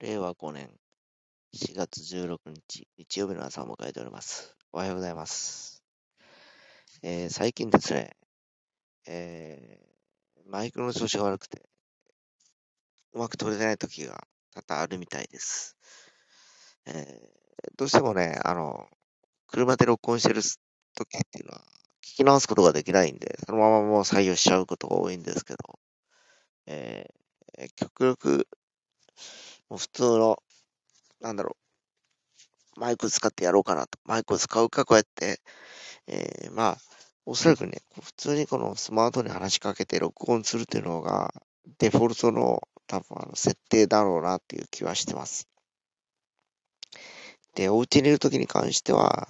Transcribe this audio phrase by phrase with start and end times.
[0.00, 0.70] 令和5年
[1.52, 4.54] 4月16日、日曜日の朝を迎えております。
[4.72, 5.82] おはようございます。
[7.02, 8.16] えー最近ですね、
[9.08, 11.68] えーマイクロの調子が悪くて、
[13.12, 15.76] うまく取れてない時が多々あるみたいです。
[16.86, 17.38] えー
[17.76, 18.86] どうしてもね、あの、
[19.48, 21.64] 車で録音してる時っていうのは、
[22.04, 25.58] 聞き直すことができないんで、そのままもう採用しちゃうことが多いんですけど、
[26.66, 28.46] えー極力、
[29.70, 30.42] もう普通の、
[31.20, 31.56] なんだろ
[32.76, 33.98] う、マイク使ってやろうかなと。
[34.04, 35.40] マイクを使うか、こうやって、
[36.06, 36.78] えーまあ、
[37.26, 41.34] おそらくね、普通にこのスマートに話しかけて録音するっていうのが、
[41.78, 45.48] デフォルトの多分あの設定だろうなっていう気はしてます。
[47.54, 49.28] で、お家にいる時に関しては、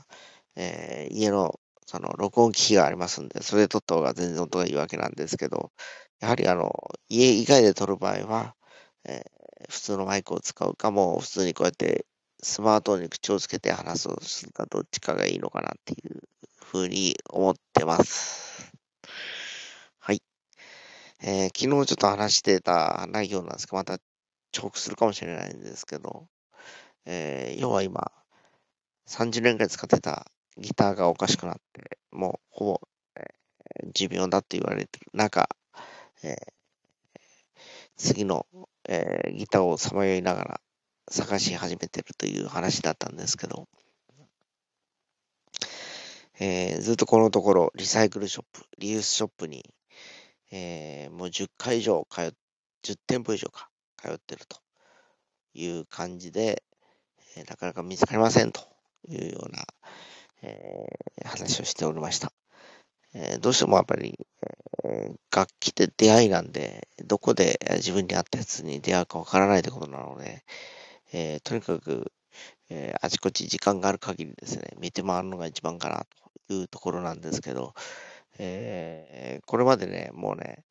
[0.57, 5.73] えー家のその録音機器がありますんで、それで撮った方が全然音がいいわけなんですけど、
[6.20, 6.73] やはりあの、
[7.09, 8.55] 家以外で撮る場合は、
[9.05, 9.38] えー
[9.69, 12.07] 普通のマイクを使うかも、普通にこうやって
[12.43, 16.23] スマートに口をつけて話すをするかどっちかがいいのかなっていう
[16.62, 18.73] ふうに思ってます。
[20.01, 20.23] はい。
[21.23, 23.98] えー昨日ちょっと話してた内容なんですけど、また
[24.53, 26.27] 重複するかもしれないんですけど、
[27.07, 28.12] えー要は今、
[29.07, 30.27] 30年くらい使ってた
[30.59, 32.81] ギターがおかしくなって、もうほぼ、
[33.17, 35.48] えー寿命だって言われてる中、
[36.25, 36.53] えー
[37.97, 38.47] 次の、
[38.89, 40.61] えーギターをさまよいながら
[41.11, 43.69] 探し始めてるという話だったんですけど、
[46.41, 49.64] えーずっとこのところリサイクルショップ、リユースショップに、
[50.50, 52.33] えーもう10回以上通っ、
[52.83, 54.58] 10店舗以上か通ってると
[55.55, 56.62] いう感じで、
[57.36, 58.61] えーなかなか見つかりませんと
[59.08, 59.64] いうような、
[60.42, 60.86] え
[61.25, 62.33] 話をしておりました。
[63.14, 64.58] えどうしてもやっぱり、え
[65.34, 70.45] 楽器って出会いなんで、どこで自分に合ったやつに出会うかわからないってことなので、
[71.12, 72.12] えーとにかく、
[72.70, 76.07] えーあちこち時間がある限りですね、見て回るのが一番かな
[76.48, 77.75] というところなんですけど、
[78.39, 80.64] えーこれまでね、もうね、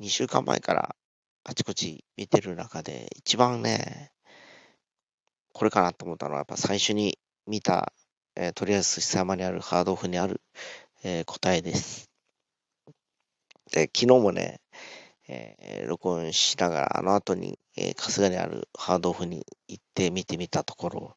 [0.00, 0.96] 2週間前から
[1.44, 4.12] あちこち見てる中で、一番ね、
[5.54, 7.92] これかなと思ったのは、やっぱ最初に見た、
[8.36, 10.42] えーとりあえず久山にあるハードオフにある、
[11.04, 12.11] えー答えです。
[13.72, 14.60] で、昨日もね、
[15.28, 21.16] えー録音しながら、あの後に、えー春日にあるハードオフに行って見てみたところ、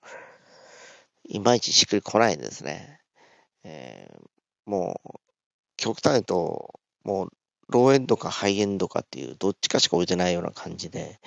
[1.28, 3.00] いまいちしっくりこないんですね。
[3.64, 4.26] えー
[4.66, 5.10] もう、
[5.78, 7.32] 極端に言うと、もう、
[7.70, 11.20] ローエンドかハイエンドかっていう、どっちかしか置いてないような感じで、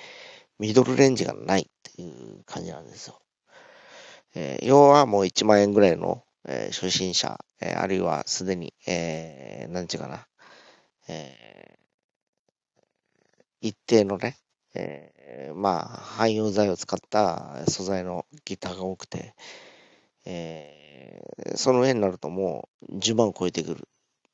[0.58, 3.20] ミドルレンジがないっていう感じなんですよ。
[4.34, 10.26] えー要はもう1万円ぐらいの、えー初心者、えーあるいはすでに、えーなんていうかな、
[11.08, 11.78] えー
[13.60, 14.36] 一定のね、
[14.74, 19.34] えーまあ、汎用材を使った素材のギターが多くて、
[20.26, 23.82] えーその上になるともう10万超えてくるっ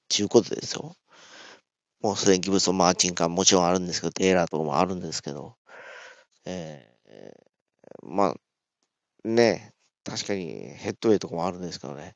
[0.08, 0.96] ていうことですよ。
[2.00, 5.56] もうすでにギブソンマーチンかもちろんあるんですけど、テイラーとかもあるんですけど、
[6.46, 8.34] えーま
[9.24, 9.72] あ、ね、
[10.04, 10.46] 確かに
[10.76, 12.14] ヘッドウェイとかもあるんですけどね、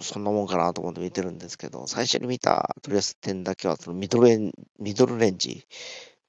[0.00, 5.66] そんなもんかなと思って見てるんですけど、最初に見たとりあえず点だけは、そのミドルレンミドルレンジ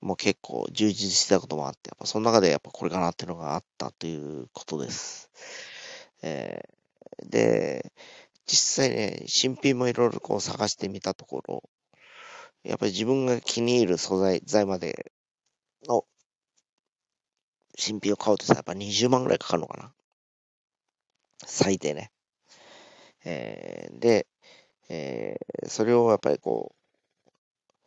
[0.01, 5.31] も結構充実してたこともあって、やっぱその中でやっぱこれかなっていうのがあったということです。
[6.23, 6.77] えー
[7.25, 7.93] で、
[8.45, 11.63] 実際ね、新品もいろいろこう探してみたところ、
[12.63, 15.11] やっぱり自分が気に入る素材材まで
[15.87, 16.05] の
[17.77, 19.93] 新品を買うとさ、やっぱ20万ぐらいかかるのかな。
[21.45, 22.11] 最低ね。
[23.27, 24.27] えーで、
[24.89, 27.29] えーそれをやっぱりこう、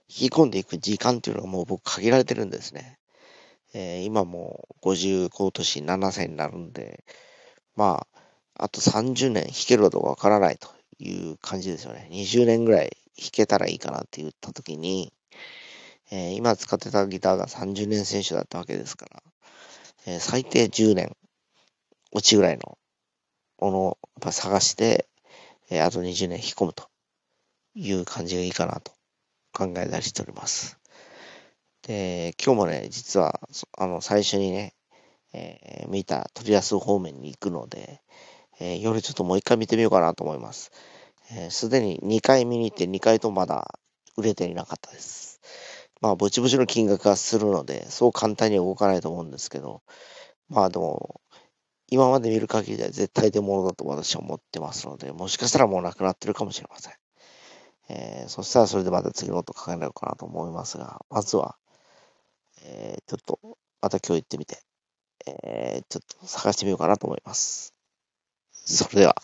[0.09, 2.99] 引き込んでいく時間っていうのがもう僕限られてるんですね。
[3.75, 7.05] えー今もう50今年7歳になるんで、
[7.77, 8.07] ま
[8.57, 10.69] あ、あと30年弾けるかどうかわからないと
[10.99, 12.09] いう感じですよね。
[12.11, 15.13] 20年ぐらい弾けたらいいかなって言ったときに、
[16.11, 19.23] えー今使ってたギターが30年選手だったわけですから、
[20.07, 21.17] えー最低10年
[22.13, 22.79] 落ちぐらいの
[23.59, 25.10] ものをやっぱ探して、
[25.71, 26.89] えあと20年引き込むと
[27.75, 28.93] いう感じがいいかなと
[29.53, 30.79] 考えたりしております。
[31.83, 33.41] で、今日もね、実は、
[33.79, 34.75] あの、最初にね、
[35.33, 38.03] えー見たトリアス方面に行くので、
[38.61, 40.73] えー夜ちょっともう一回見てみようかなと思います。
[41.33, 43.79] えすでに2回見に行って2回とまだ
[44.17, 45.41] 売れていなかったです。
[46.01, 49.83] まあ、ぼちぼちの金額がするので、そう簡単に動かないと思うんですけど、
[50.49, 51.21] まあでも、
[51.91, 56.95] 今まで見る限りでは絶対出物だと私は思ってますので、もしかしたらもうなくなってるかもしれません。
[57.89, 61.57] えーそしたらそれでまた次の音考えようかなと思いますが、まずは、
[62.63, 64.63] えーちょっとまた今日行ってみて、
[65.27, 67.75] えー、ちょっと探してみようかなと思います。
[68.53, 69.17] それでは。